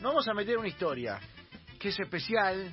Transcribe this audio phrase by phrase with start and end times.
[0.00, 1.20] nos vamos a meter una historia
[1.78, 2.72] que es especial,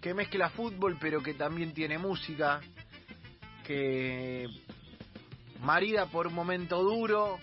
[0.00, 2.60] que mezcla fútbol pero que también tiene música,
[3.64, 4.46] que
[5.60, 7.38] marida por un momento duro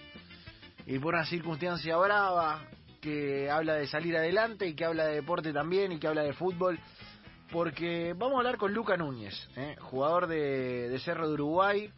[0.86, 2.62] y por una circunstancia brava,
[3.02, 6.33] que habla de salir adelante y que habla de deporte también y que habla de
[6.33, 6.79] fútbol.
[7.52, 9.75] Porque vamos a hablar con Luca Núñez, ¿eh?
[9.79, 11.91] jugador de, de Cerro de Uruguay,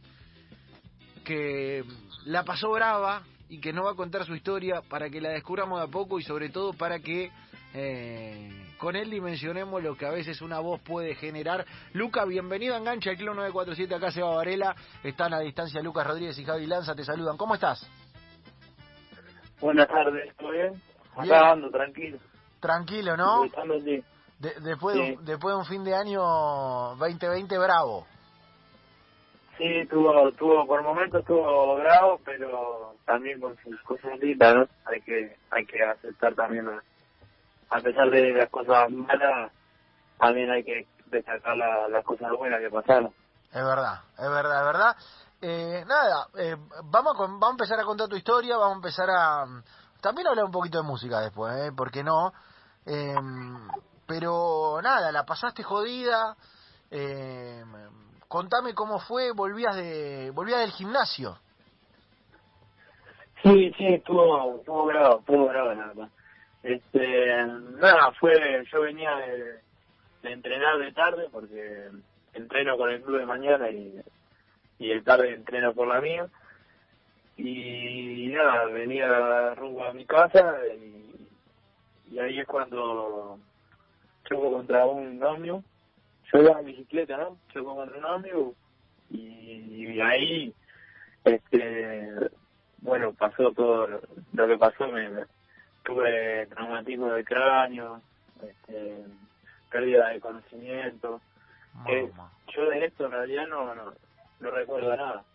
[1.25, 1.83] que
[2.23, 3.23] la pasó brava
[3.53, 6.17] y que nos va a contar su historia para que la descubramos de a poco
[6.17, 7.31] y sobre todo para que
[7.75, 8.49] eh,
[8.79, 11.63] con él dimensionemos lo que a veces una voz puede generar.
[11.93, 16.37] Luca, bienvenido a Engancha, el Club 947, acá Seba Varela, están a distancia Lucas Rodríguez
[16.39, 17.37] y Javi Lanza, te saludan.
[17.37, 17.87] ¿Cómo estás?
[19.61, 20.81] Buenas tardes, ¿todo bien?
[21.15, 22.17] Acá ando, tranquilo.
[22.59, 23.43] Tranquilo, ¿no?
[23.81, 24.03] sí.
[24.39, 26.21] De- después, de, un- después de un fin de año
[26.97, 28.07] 2020 bravo.
[29.57, 34.67] Sí, tuvo, tuvo, por momentos estuvo bravo, pero también con sus cosas lindas, ¿no?
[34.85, 36.81] Hay que, hay que aceptar también, a,
[37.69, 39.51] a pesar de las cosas malas,
[40.17, 43.13] también hay que destacar la- las cosas buenas que pasaron.
[43.51, 44.97] Es verdad, es verdad, es verdad.
[45.41, 49.09] Eh, nada, eh, vamos, a, vamos a empezar a contar tu historia, vamos a empezar
[49.11, 49.45] a...
[50.01, 51.71] También hablar un poquito de música después, ¿eh?
[51.75, 52.33] ¿Por qué no?
[52.85, 53.13] Eh,
[54.07, 56.35] pero nada, la pasaste jodida.
[56.89, 57.63] Eh,
[58.33, 61.37] contame cómo fue, volvías de volvías del gimnasio.
[63.43, 66.09] Sí, sí, estuvo, estuvo bravo, estuvo bravo la verdad.
[66.63, 67.37] Este,
[67.79, 68.33] nada, fue,
[68.71, 69.59] yo venía de,
[70.23, 71.89] de entrenar de tarde porque
[72.33, 74.01] entreno con el club de mañana y,
[74.79, 76.25] y el tarde entreno por la mía.
[77.37, 81.27] Y, nada, venía rumbo a mi casa y,
[82.09, 83.37] y ahí es cuando
[84.27, 85.63] choco contra un ómnibus.
[86.33, 87.39] Yo iba en bicicleta, ¿no?
[87.53, 88.57] Choco contra un ómnibus
[89.09, 90.55] y, y ahí,
[91.25, 92.31] este,
[92.79, 94.01] bueno, pasó todo lo,
[94.33, 95.25] lo que pasó, me, me-
[95.83, 98.03] tuve traumatismo del cráneo,
[98.41, 99.05] este,
[99.71, 101.21] pérdida de conocimiento.
[101.85, 102.11] Eh,
[102.55, 103.93] yo de esto en realidad no, no,
[104.39, 105.25] no recuerdo nada,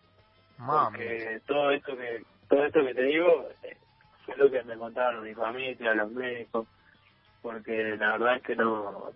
[0.57, 0.97] mami.
[0.97, 3.77] porque todo esto que todo esto que te digo eh,
[4.25, 6.67] fue lo que me contaron mi familia, los médicos,
[7.41, 9.11] porque la verdad es que no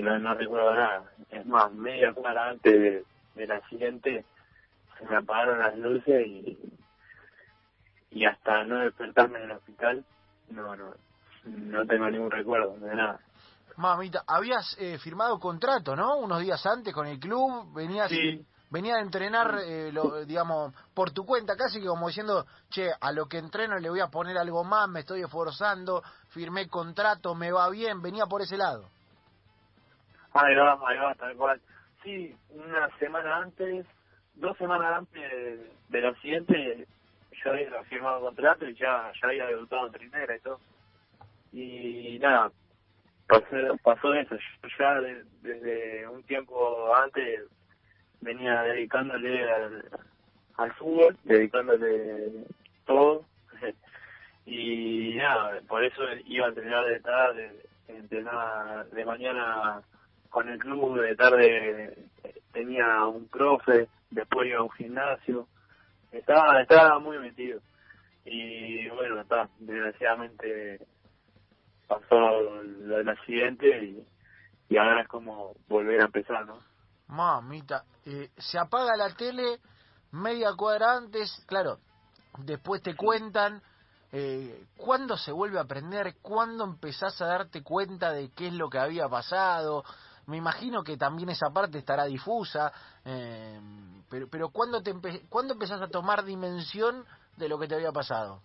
[0.00, 1.04] que no, no recuerdo nada.
[1.30, 4.24] Es más, media hora antes de- del accidente
[4.98, 6.58] se me apagaron las luces y,
[8.10, 10.04] y hasta no despertarme en el hospital
[10.50, 10.94] no no
[11.44, 13.20] no tengo ningún recuerdo de nada.
[13.76, 16.16] Mamita, habías eh, firmado contrato, ¿no?
[16.16, 18.44] Unos días antes con el club, venías Sí.
[18.70, 23.12] venía a entrenar, eh, lo, digamos, por tu cuenta, casi que como diciendo, che, a
[23.12, 27.52] lo que entreno le voy a poner algo más, me estoy esforzando, firmé contrato, me
[27.52, 28.88] va bien, venía por ese lado.
[30.38, 31.60] Ahí va, ahí va, tal cual.
[32.02, 33.86] Sí, una semana antes,
[34.34, 36.86] dos semanas antes del accidente,
[37.44, 40.60] yo había firmado contrato y ya, ya había debutado en primera y todo.
[41.52, 42.52] Y nada,
[43.28, 43.46] pasó,
[43.82, 44.36] pasó eso.
[44.36, 47.42] Yo ya de- desde un tiempo antes
[48.20, 49.84] venía dedicándole al,
[50.56, 52.44] al fútbol, dedicándole
[52.86, 53.24] todo.
[54.46, 59.82] y nada, por eso iba a entrenar de tarde, entrenaba de mañana
[60.36, 61.96] con el club, de tarde
[62.52, 65.48] tenía un profe, después iba a un gimnasio.
[66.12, 67.58] Estaba, estaba muy metido.
[68.26, 70.86] Y bueno, está, desgraciadamente
[71.88, 74.06] pasó lo del accidente y,
[74.68, 76.58] y ahora es como volver a empezar, ¿no?
[77.08, 79.58] Mamita, eh, se apaga la tele
[80.12, 81.78] media cuadra antes, claro,
[82.40, 83.62] después te cuentan
[84.12, 88.68] eh, cuándo se vuelve a aprender, cuándo empezás a darte cuenta de qué es lo
[88.68, 89.82] que había pasado.
[90.26, 92.72] Me imagino que también esa parte estará difusa,
[93.04, 93.60] eh,
[94.10, 97.04] pero, pero ¿cuándo, te empe- ¿cuándo empezás a tomar dimensión
[97.36, 98.40] de lo que te había pasado?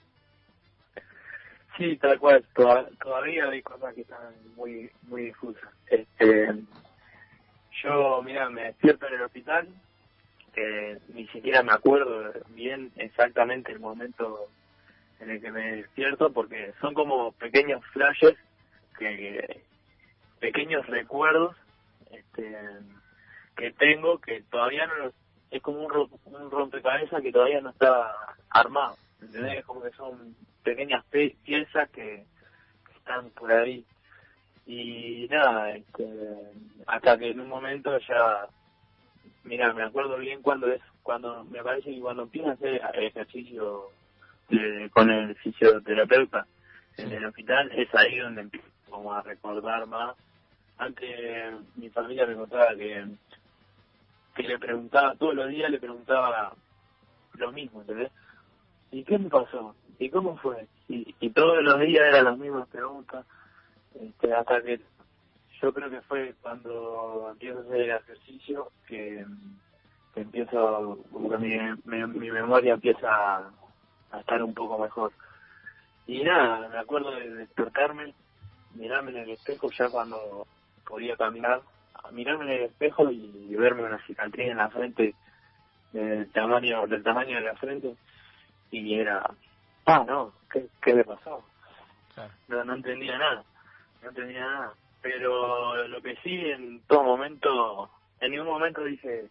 [1.78, 2.46] Sí, tal cual.
[2.54, 5.72] Toda- todavía hay cosas que están muy muy difusas.
[5.88, 6.64] Este,
[7.84, 9.68] yo, mira, me despierto en el hospital,
[10.54, 14.50] que ni siquiera me acuerdo bien exactamente el momento
[15.20, 18.38] en el que me despierto, porque son como pequeños flashes,
[19.00, 19.64] que-
[20.40, 21.56] pequeños recuerdos
[22.14, 22.58] este,
[23.56, 25.14] que tengo que todavía no los,
[25.52, 28.14] es como un, un rompecabezas que todavía no está
[28.50, 28.98] armado.
[29.22, 29.66] ¿entendés?
[29.66, 32.26] Como que son pequeñas pe- piezas que,
[32.96, 33.84] están por ahí.
[34.66, 36.08] Y nada, este,
[36.88, 38.48] hasta que en un momento ya,
[39.44, 43.86] mira, me acuerdo bien cuando es, cuando me parece que cuando empiezo a hacer ejercicio
[44.50, 46.46] de- con el fisioterapeuta
[46.98, 50.16] en el hospital, es ahí donde empiezo como a recordar más.
[50.82, 53.06] Antes mi familia me contaba que,
[54.36, 56.54] que le preguntaba, todos los días le preguntaba
[57.36, 58.12] lo mismo, ¿entendés?
[58.92, 59.76] ¿Y qué me pasó?
[60.00, 60.68] ¿y cómo fue?
[60.88, 63.24] Y, todos los días eran las mismas preguntas,
[63.94, 64.82] este, hasta que
[65.62, 69.24] yo creo que fue cuando empiezo a hacer el ejercicio que,
[70.16, 70.98] que empiezo,
[71.40, 73.52] mi, mi, mi memoria empieza a,
[74.12, 75.14] a estar un poco mejor.
[76.08, 78.16] Y nada, me acuerdo de despertarme,
[78.74, 80.48] mirarme en el espejo ya cuando
[80.88, 81.62] podía caminar,
[82.12, 85.16] mirarme en el espejo y verme una cicatriz en la frente
[85.94, 87.96] del tamaño del tamaño de la frente.
[88.72, 89.30] Y era
[89.86, 91.44] ah no qué, qué le pasó
[92.48, 93.44] no no entendía nada
[94.02, 94.74] no entendía nada.
[95.02, 97.90] Pero lo que sí en todo momento
[98.20, 99.28] en ningún momento dije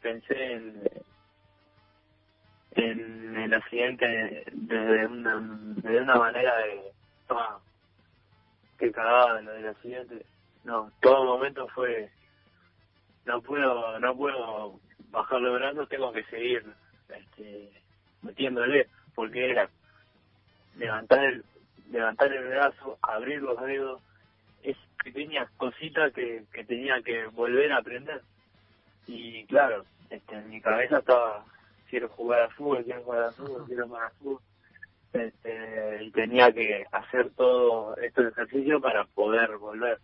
[0.00, 0.82] pensé en
[2.72, 5.40] en el accidente desde una
[5.76, 6.92] de una manera de
[7.30, 7.58] ah,
[8.78, 10.26] que cagaba de lo del accidente
[10.64, 12.10] no todo momento fue
[13.26, 14.80] no puedo no puedo
[15.10, 16.64] bajar los brazos tengo que seguir
[17.08, 17.70] este,
[18.22, 19.68] metiéndole porque era
[20.76, 21.44] levantar el
[21.90, 24.00] levantar el brazo abrir los dedos
[24.62, 28.22] es pequeñas cositas que, que tenía que volver a aprender.
[29.06, 31.44] Y claro este, en mi cabeza estaba
[31.88, 34.40] quiero jugar al fútbol quiero jugar al fútbol quiero jugar al fútbol.
[35.12, 39.98] Este, y tenía que hacer todo estos ejercicios para poder volver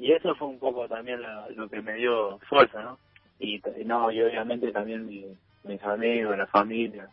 [0.00, 1.20] y eso fue un poco también
[1.54, 2.98] lo que me dio fuerza no
[3.38, 5.26] y no y obviamente también mi,
[5.64, 7.08] mis amigos la familia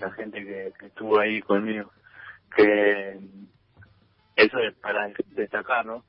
[0.00, 1.90] la gente que, estuvo ahí conmigo
[2.56, 3.18] que
[4.36, 6.04] eso es para destacar no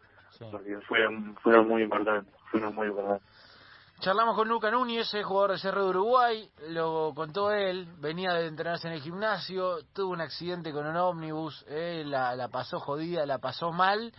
[0.52, 3.28] porque fueron fueron muy importantes fueron muy importantes
[4.00, 8.90] Charlamos con Luca Núñez, jugador de Cerro de Uruguay, lo contó él, venía de entrenarse
[8.90, 13.38] en el gimnasio, tuvo un accidente con un ómnibus, eh, la, la pasó jodida, la
[13.38, 14.12] pasó mal,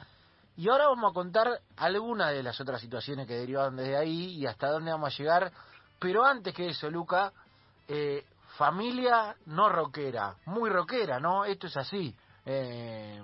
[0.57, 4.47] y ahora vamos a contar algunas de las otras situaciones que derivaban desde ahí y
[4.47, 5.51] hasta dónde vamos a llegar.
[5.99, 7.33] Pero antes que eso, Luca,
[7.89, 8.25] eh,
[8.57, 11.45] familia no rockera, muy rockera, ¿no?
[11.45, 12.15] Esto es así.
[12.47, 13.21] Eh,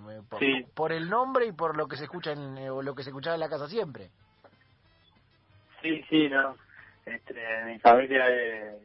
[0.74, 3.10] por, el nombre y por lo que se escucha en, eh, o lo que se
[3.10, 4.10] escuchaba en la casa siempre.
[5.82, 6.56] Sí, sí, no.
[7.04, 8.78] Este, mi familia eh,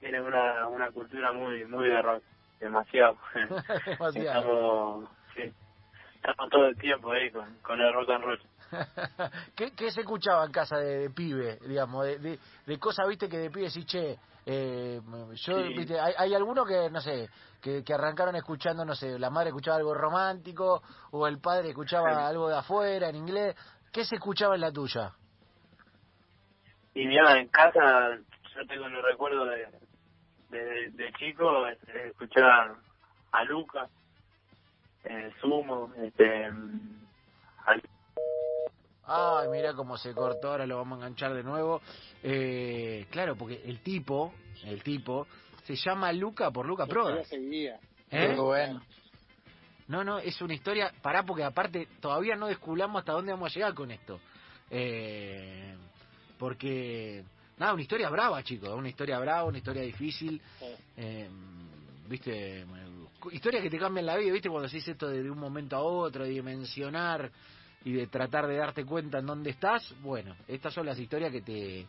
[0.00, 2.22] tiene una, una cultura muy muy de rock,
[2.60, 3.18] demasiado.
[3.86, 5.08] demasiado.
[5.34, 5.52] sí
[6.16, 8.40] estamos todo el tiempo ahí con, con el rock and roll.
[9.56, 13.50] ¿Qué, ¿Qué, se escuchaba en casa de, pibe, digamos, de, de, cosas, viste, que de
[13.50, 15.00] pibe sí, che, eh,
[15.34, 17.28] yo, viste, hay, hay algunos que, no sé,
[17.62, 20.82] que, que arrancaron escuchando, no sé, la madre escuchaba algo romántico,
[21.12, 23.56] o el padre escuchaba algo de afuera, en inglés,
[23.92, 25.12] ¿qué se escuchaba en la tuya?
[26.94, 28.16] Y mira, en casa,
[28.54, 29.68] yo tengo el recuerdo de,
[30.50, 32.74] de, de chico, este, escuchar
[33.32, 33.90] a Lucas,
[35.08, 36.50] eh, sumo, este...
[39.08, 41.80] Ay, mira cómo se cortó, ahora lo vamos a enganchar de nuevo.
[42.24, 45.28] Eh, claro, porque el tipo, el tipo,
[45.64, 47.22] se llama Luca por Luca Proda.
[48.10, 48.34] ¿Eh?
[48.36, 48.82] bueno.
[49.86, 53.54] No, no, es una historia, pará, porque aparte todavía no descubramos hasta dónde vamos a
[53.54, 54.18] llegar con esto.
[54.70, 55.76] Eh,
[56.36, 57.22] porque,
[57.58, 60.42] nada, una historia brava, chicos, una historia brava, una historia difícil.
[60.96, 61.28] Eh,
[62.08, 62.64] Viste,
[63.32, 64.48] historias que te cambian la vida, ¿viste?
[64.48, 67.30] Cuando haces esto de, un momento a otro, de dimensionar
[67.84, 71.42] y de tratar de darte cuenta en dónde estás, bueno, estas son las historias que
[71.42, 71.86] te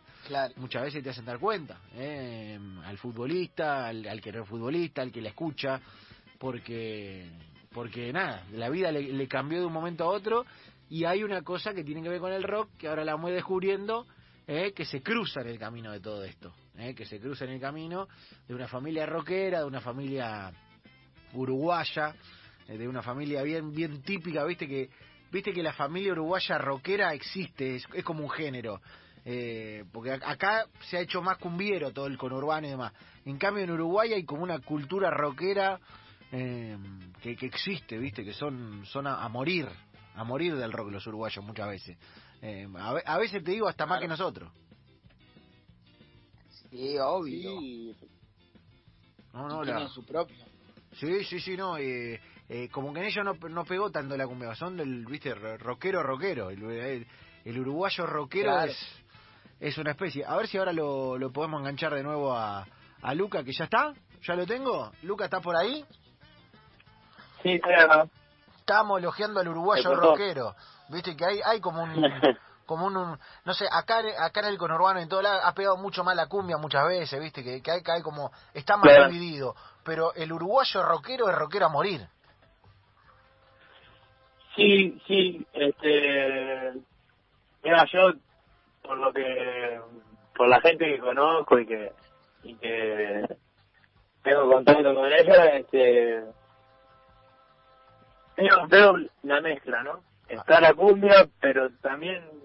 [0.57, 2.59] muchas veces te hacen dar cuenta, ¿eh?
[2.85, 5.81] al futbolista, al, que no es futbolista, al que la escucha,
[6.37, 7.29] porque
[7.71, 10.45] porque nada, la vida le, cambió de un momento a otro
[10.89, 13.31] y hay una cosa que tiene que ver con el rock que ahora la voy
[13.31, 14.07] descubriendo,
[14.45, 14.73] ¿eh?
[14.73, 16.93] que se cruza en el camino de todo esto, ¿eh?
[16.95, 18.07] que se cruza en el camino
[18.47, 20.51] de una familia rockera, de una familia
[21.41, 22.15] uruguaya,
[22.67, 24.89] eh, de una familia bien bien típica, viste que
[25.31, 28.81] viste que la familia uruguaya rockera existe, es, como un género.
[29.29, 32.93] Eh, porque acá se ha hecho más cumbiero todo el conurbano y demás.
[33.25, 35.81] En cambio en Uruguay hay como una cultura rockera
[36.31, 36.77] eh,
[37.21, 39.67] que, que, existe, viste, que son, son a, morir,
[40.15, 41.97] a morir del rock los uruguayos muchas veces.
[42.77, 44.49] a, veces te digo hasta más que nosotros.
[46.69, 47.95] Sí, obvio.
[49.33, 49.87] No, no, la...
[49.89, 50.46] su propio.
[50.99, 51.77] Sí, sí, sí, no.
[51.77, 55.33] Eh, eh, como que en ellos no, no pegó tanto la cumbia, son del, viste,
[55.33, 56.49] rockero, rockero.
[56.49, 57.05] El,
[57.43, 58.77] el, uruguayo rockero es,
[59.59, 60.25] es una especie.
[60.25, 62.65] A ver si ahora lo, lo podemos enganchar de nuevo a,
[63.01, 63.93] a Luca, que ya está.
[64.23, 64.91] ¿Ya lo tengo?
[65.03, 65.85] ¿Luca está por ahí?
[67.43, 68.09] Sí, claro.
[68.57, 70.55] Estamos elogiando al uruguayo rockero.
[70.89, 71.93] Viste que hay, hay como un...
[72.67, 76.03] como un, no sé, acá, acá en el conurbano en todo lado ha pegado mucho
[76.03, 79.55] más la cumbia muchas veces, viste, que, que, hay, que hay como, está más dividido,
[79.83, 82.05] pero el uruguayo rockero es rockero a morir.
[84.57, 86.73] Sí, sí, este,
[87.63, 88.11] mira, yo,
[88.83, 89.79] por lo que,
[90.35, 91.93] por la gente que conozco y que,
[92.43, 93.37] y que
[94.23, 96.25] tengo contacto con ella, este,
[98.35, 98.93] veo, veo
[99.23, 100.01] la mezcla, ¿no?
[100.27, 102.37] Está la cumbia, pero también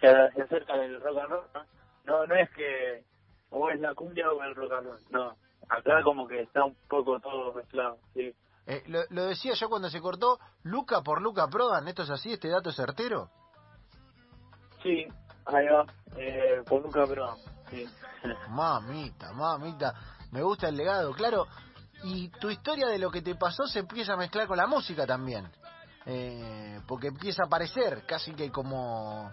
[0.00, 1.64] se, se acerca del rock and roll, ¿no?
[2.04, 3.04] No, no es que
[3.50, 5.36] o es la cumbia o el rock and roll, no.
[5.68, 8.34] Acá como que está un poco todo mezclado, sí.
[8.66, 12.32] Eh, lo, lo, decía yo cuando se cortó, Luca por Luca Prodan, ¿esto es así?
[12.32, 13.30] ¿Este dato es certero?
[14.82, 15.06] Sí,
[15.44, 15.86] ahí va,
[16.16, 17.36] eh, por Luca Prodan,
[17.70, 17.88] sí.
[18.48, 19.94] Mamita, mamita,
[20.32, 21.46] me gusta el legado, claro.
[22.04, 25.06] Y tu historia de lo que te pasó se empieza a mezclar con la música
[25.06, 25.50] también.
[26.04, 29.32] Eh, porque empieza a aparecer casi que como,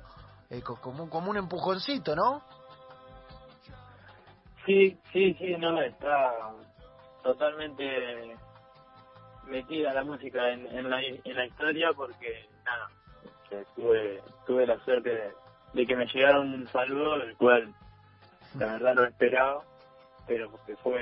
[0.53, 2.43] eh, como, como un empujoncito, ¿no?
[4.65, 6.31] Sí, sí, sí, no, está
[7.23, 8.37] totalmente
[9.47, 12.89] metida la música en, en, la, en la historia porque, nada,
[13.75, 15.33] tuve, tuve la suerte
[15.73, 17.73] de, que me llegara un saludo, el cual
[18.57, 19.63] la verdad no esperaba,
[20.27, 21.01] pero porque fue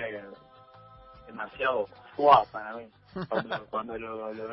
[1.28, 2.90] demasiado fuá para mí.
[3.28, 4.48] Cuando, cuando lo, lo,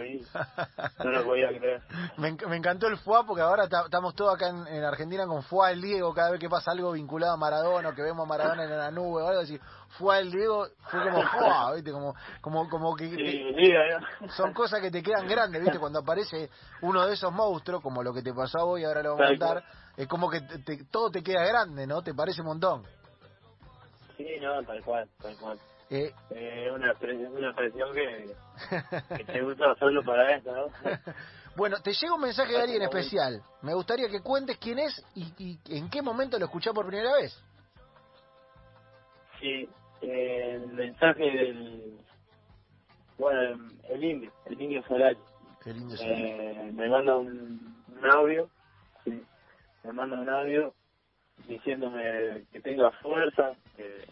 [1.05, 1.83] no lo podía creer.
[2.17, 5.73] Me, me encantó el FUA porque ahora estamos todos acá en, en, Argentina con FUA
[5.73, 6.13] el Diego.
[6.13, 8.91] Cada vez que pasa algo vinculado a Maradona o que vemos a Maradona en la
[8.91, 9.59] nube o algo así,
[9.99, 11.93] FUA el Diego fue como FUA, ¿viste?
[11.93, 13.09] Como, como, como que.
[13.09, 15.79] Sí, que sí, son cosas que te quedan grandes, ¿viste?
[15.79, 16.51] Cuando aparece
[16.83, 19.27] uno de esos monstruos, como lo que te pasó a vos y ahora lo vamos
[19.27, 19.65] a contar,
[19.97, 22.03] es como que te, te, todo te queda grande, ¿no?
[22.03, 22.83] Te parece un montón.
[24.17, 25.59] Sí, no, tal cual, tal cual.
[25.91, 26.95] Eh, eh, una,
[27.31, 28.35] una expresión que,
[29.17, 30.67] que te gusta solo para eso, ¿no?
[31.57, 33.43] bueno, te llega un mensaje de alguien especial.
[33.63, 37.15] Me gustaría que cuentes quién es y, y en qué momento lo escuchás por primera
[37.15, 37.43] vez.
[39.41, 39.69] Sí,
[40.03, 41.99] eh, el mensaje del.
[43.19, 45.19] Bueno, el indio, el indio Solari.
[45.65, 46.23] El indio Solari.
[46.23, 48.49] Eh, me manda un, un audio,
[49.05, 49.23] sí,
[49.85, 50.75] me manda un audio
[51.47, 54.05] diciéndome que tenga fuerza, que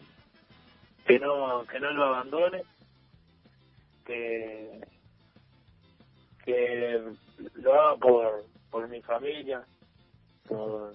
[1.07, 2.63] que no que no lo abandone
[4.05, 4.81] que
[6.45, 7.03] que
[7.55, 9.65] lo haga por por mi familia
[10.49, 10.95] por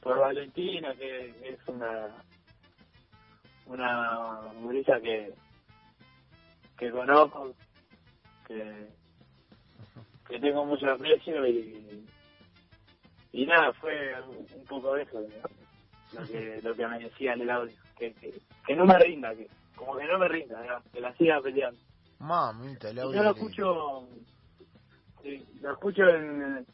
[0.00, 2.08] por Valentina que, es una
[3.66, 5.34] una murilla que
[6.78, 7.54] que conozco
[8.46, 8.88] que
[10.26, 12.06] que tengo mucho aprecio y
[13.32, 15.20] y nada fue un poco eso
[16.12, 19.34] lo que lo que me decía en el audio que, que, que no me rinda,
[19.34, 20.82] que como que no me rinda, ¿no?
[20.92, 21.80] que la siga peleando.
[22.18, 23.16] Mamita, el audio.
[23.16, 24.08] Yo lo escucho,
[25.22, 26.66] sí, lo escucho en,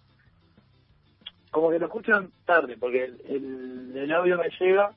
[1.51, 2.13] como que lo escucho
[2.45, 4.95] tarde, porque el, el, el, audio me llega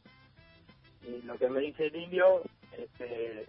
[1.03, 2.41] y lo que me dice el indio,
[2.77, 3.45] este,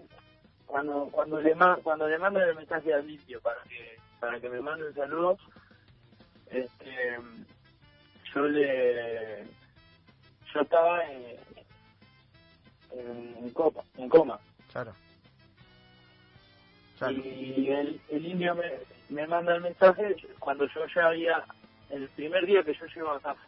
[0.66, 4.61] cuando cuando le cuando le mando el mensaje al indio para que para que me
[4.61, 5.38] mande un saludo,
[6.50, 7.18] este,
[8.35, 9.45] yo le,
[10.52, 11.37] yo estaba en,
[12.98, 14.38] en, en, copa, en coma.
[14.72, 14.92] Claro.
[16.98, 17.14] claro.
[17.14, 18.72] Y el, el indio me,
[19.08, 21.44] me manda el mensaje cuando yo ya había,
[21.90, 23.40] el primer día que yo llego a casa,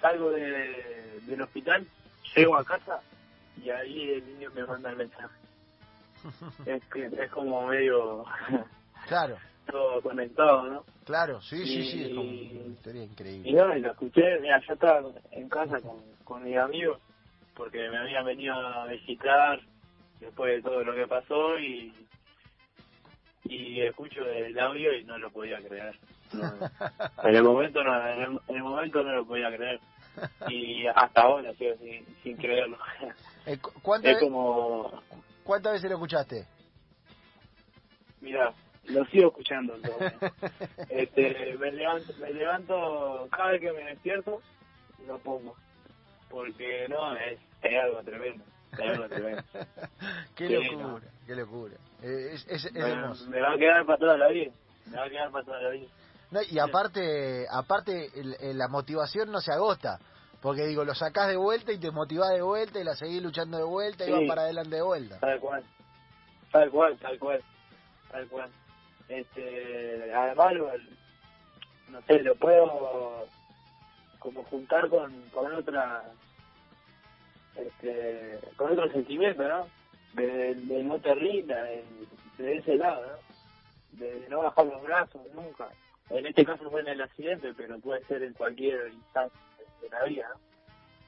[0.00, 1.86] salgo de, del hospital,
[2.34, 3.00] llego a casa
[3.62, 5.34] y ahí el indio me manda el mensaje.
[6.66, 8.24] es que es como medio
[9.08, 9.36] claro
[9.70, 13.76] todo conectado no claro sí y, sí sí es como una historia increíble y no
[13.76, 15.02] y lo escuché mira yo estaba
[15.32, 16.98] en casa con, con mis amigos
[17.56, 19.60] porque me habían venido a visitar
[20.20, 21.92] después de todo lo que pasó y
[23.48, 25.96] y escucho el audio y no lo podía creer.
[26.32, 26.52] No,
[27.22, 29.80] en el momento no en el, en el, momento no lo podía creer.
[30.48, 32.78] Y hasta ahora sigo sin, sin creerlo.
[33.46, 35.02] Eh, ¿cuántas, es como
[35.44, 36.46] ¿cuántas veces lo escuchaste?
[38.20, 38.52] mira
[38.86, 39.76] lo sigo escuchando
[40.88, 44.42] este me levanto me levanto cada vez que me despierto
[45.06, 45.54] lo pongo
[46.30, 49.42] porque no es, es algo tremendo es algo tremendo
[50.34, 51.00] qué Sí, locura no.
[51.26, 54.28] qué locura Eh, es, es, es me, hermoso me va a quedar para toda la
[54.28, 54.52] vida
[54.86, 55.86] me va a quedar para toda la vida
[56.30, 58.10] No, y aparte, aparte
[58.54, 60.00] la motivación no se agota.
[60.42, 63.56] Porque digo, lo sacás de vuelta y te motivás de vuelta y la seguís luchando
[63.58, 64.12] de vuelta y Sí.
[64.12, 65.18] vas para adelante de vuelta.
[65.20, 65.64] tal cual
[66.52, 67.42] tal cual tal cual
[68.10, 68.50] tal cual
[69.08, 70.70] este además lo,
[71.88, 73.26] no sé lo puedo
[74.18, 76.04] como juntar con con otra
[77.56, 79.66] este con otro sentimiento no
[80.14, 81.84] de, de no te rindas de,
[82.38, 85.68] de ese lado no de, de no bajar los brazos nunca
[86.10, 89.36] en este caso fue en el accidente pero puede ser en cualquier instante
[89.82, 90.46] de la vida ¿no?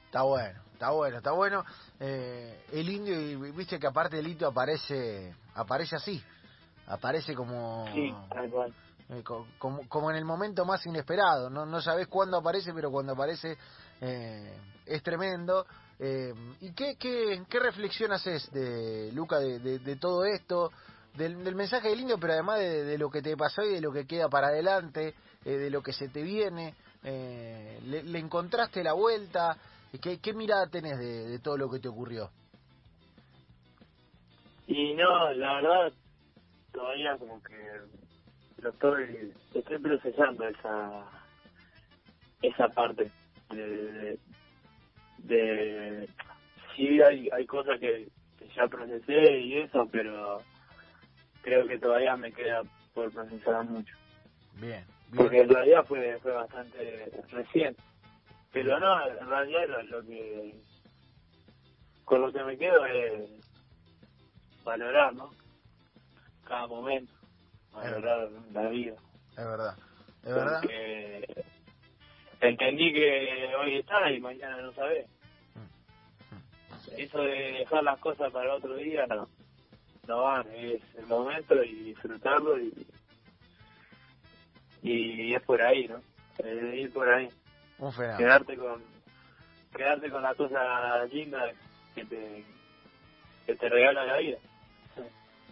[0.09, 1.63] Está bueno, está bueno, está bueno.
[1.99, 6.19] Eh, el indio, y viste que aparte el indio aparece, aparece así.
[6.87, 8.73] Aparece como, sí tal cual
[9.09, 11.49] eh, co- como, como en el momento más inesperado.
[11.49, 13.57] No, no sabés cuándo aparece, pero cuando aparece
[14.01, 14.53] eh,
[14.85, 15.65] es tremendo.
[15.99, 20.71] Eh, ¿Y qué, qué, qué reflexión haces, de, Luca, de, de, todo esto?
[21.15, 23.91] Del, del, mensaje del indio, pero además de, lo que te pasó y de lo
[23.91, 26.75] que queda para adelante, eh, de lo que se te viene.
[27.03, 29.57] Eh, le, encontraste la vuelta?
[30.01, 32.29] ¿Qué, qué mirada tenés de, todo lo que te ocurrió?
[34.67, 35.93] Y no, la verdad,
[36.71, 37.55] todavía como que
[38.61, 41.03] lo estoy, estoy procesando esa
[42.41, 43.11] esa parte
[43.49, 44.17] de,
[45.17, 46.09] de,
[46.75, 48.07] sí hay hay cosas que,
[48.55, 50.41] ya procesé y eso pero
[51.41, 52.63] creo que todavía me queda
[52.93, 53.95] por procesar mucho.
[54.53, 54.83] Bien,
[55.15, 57.81] porque en realidad fue fue bastante reciente
[58.51, 60.55] pero no en realidad lo, que
[62.05, 63.29] con lo que me quedo es
[64.63, 65.29] valorar no
[66.45, 67.18] cada momento
[67.73, 68.95] valorar la vida
[69.31, 69.77] es verdad
[70.23, 70.61] es verdad
[72.41, 75.05] entendí que hoy está y mañana no sabes.
[76.97, 79.27] Eso de dejar las cosas para otro día, no.
[80.07, 82.87] No van, es el momento y disfrutarlo y,
[84.81, 86.01] y es por ahí, ¿no?
[86.39, 87.29] Es ir por ahí.
[87.77, 88.81] Un quedarte con
[89.75, 91.53] quedarte con las cosas lindas
[91.93, 92.43] que te,
[93.45, 94.37] que te regala la vida.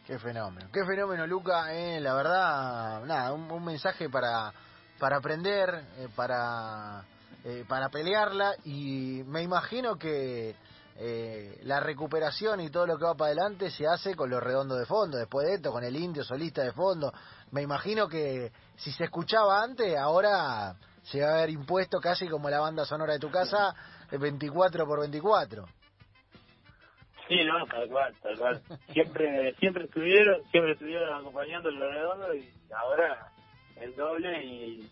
[0.07, 1.73] Qué fenómeno, qué fenómeno, Luca.
[1.73, 4.53] Eh, la verdad, nada, un mensaje para
[4.99, 7.03] para aprender, eh, para,
[7.43, 10.55] eh, para pelearla y me imagino que
[10.99, 14.79] eh, la recuperación y todo lo que va para adelante se hace con los redondos
[14.79, 17.13] de fondo, después de esto, con el indio solista de fondo.
[17.51, 22.49] Me imagino que si se escuchaba antes, ahora se va a ver impuesto casi como
[22.49, 23.73] la banda sonora de tu casa,
[24.11, 25.65] 24 por 24.
[27.27, 28.61] Sí, no, tal cual, tal cual.
[28.93, 33.31] Siempre, siempre estuvieron, siempre estuvieron acompañando los redondos y ahora
[33.81, 34.89] el doble y,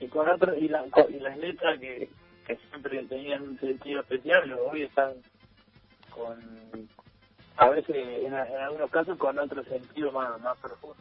[0.00, 2.08] y con otro y, la, y las letras que,
[2.46, 5.14] que siempre tenían un sentido especial hoy están
[6.10, 6.38] con
[7.56, 10.96] a veces en, algunos casos con otro sentido más más profundo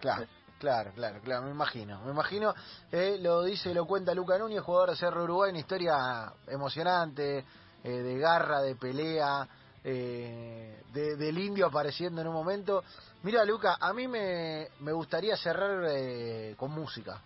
[0.00, 0.26] claro
[0.58, 2.52] Claro, claro, claro, me imagino, me imagino,
[2.90, 7.44] eh, lo dice, lo cuenta Luca Núñez, jugador de Cerro Uruguay, una historia emocionante,
[7.88, 9.48] eh, de garra, de pelea,
[9.82, 12.84] eh, de, del indio apareciendo en un momento.
[13.22, 17.22] Mira, Luca, a mí me, me gustaría cerrar eh, con música.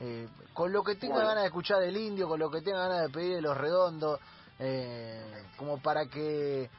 [0.00, 3.02] Eh, con lo que tenga ganas de escuchar del indio, con lo que tenga ganas
[3.02, 4.20] de pedir de los redondos,
[4.58, 6.70] eh, como para que,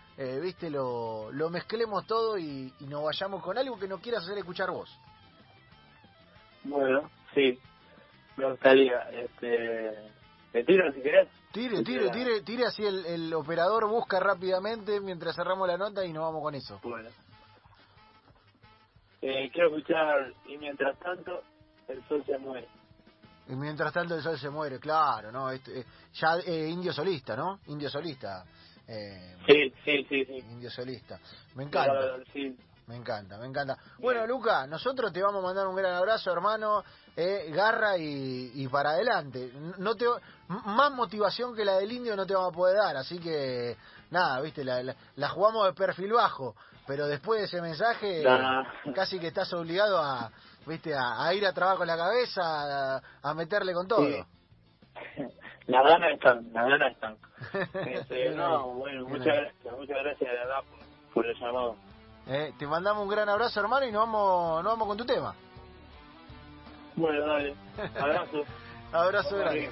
[0.41, 4.37] viste, lo, lo mezclemos todo y, y, nos vayamos con algo que no quieras hacer
[4.37, 4.89] escuchar vos.
[6.63, 7.59] Bueno, sí,
[8.37, 8.99] me gustaría.
[9.11, 10.11] Este,
[10.51, 11.27] ¿Te tiro si querés?
[11.51, 16.13] Tire, tire, tire, tire así el, el operador busca rápidamente mientras cerramos la nota y
[16.13, 16.79] nos vamos con eso.
[16.83, 17.09] Bueno.
[19.21, 21.41] Eh, quiero escuchar y mientras tanto
[21.87, 22.67] el sol se muere.
[23.49, 25.49] Y mientras tanto el sol se muere, claro, ¿no?
[25.49, 27.59] Este, eh, ya eh, indio solista, ¿no?
[27.67, 28.43] Indio solista.
[28.87, 30.37] Eh, sí, sí, sí, sí.
[30.49, 31.19] Indio solista.
[31.55, 32.17] Me encanta.
[32.87, 33.77] Me encanta, me encanta.
[33.99, 36.83] Bueno, Luca, nosotros te vamos a mandar un gran abrazo, hermano.
[37.15, 39.51] Eh, garra y, y, para adelante.
[39.77, 40.05] No te,
[40.47, 43.75] más motivación que la del indio no te vamos a poder dar, así que
[44.11, 46.55] nada, viste, la, la jugamos de perfil bajo
[46.87, 48.23] pero después de ese mensaje
[48.95, 50.31] casi que estás obligado a
[50.65, 54.07] viste a, ir a trabajo con la cabeza a, meterle con todo
[55.67, 57.17] la gana están la gana están
[57.85, 60.59] este, no bueno muchas gracias muchas gracias de verdad
[61.13, 61.75] por, el llamado
[62.27, 65.33] eh, te mandamos un gran abrazo hermano y nos vamos nos vamos con tu tema.
[66.95, 67.55] Bueno dale.
[67.99, 68.43] Abrazo.
[68.91, 69.69] Abrazo grande